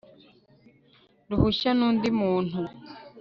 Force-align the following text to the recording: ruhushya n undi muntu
ruhushya 1.29 1.71
n 1.77 1.81
undi 1.89 2.09
muntu 2.19 2.59